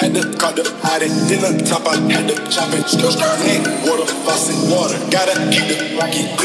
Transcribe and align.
Had 0.00 0.14
to 0.14 0.22
cut 0.38 0.54
the 0.54 0.62
hide 0.78 1.02
it, 1.02 1.10
then 1.26 1.58
the 1.58 1.64
top 1.64 1.82
I 1.84 1.96
had 1.96 2.28
to 2.28 2.36
chop 2.46 2.70
it. 2.72 2.86
Skirt, 2.86 3.10
water, 3.82 4.06
faucet, 4.22 4.70
water. 4.70 4.94
Gotta 5.10 5.34
keep 5.50 5.66
the 5.66 5.98
rocky. 5.98 6.37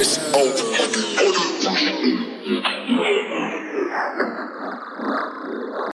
Chris 0.00 0.16